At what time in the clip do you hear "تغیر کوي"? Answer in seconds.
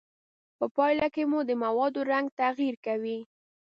2.41-3.19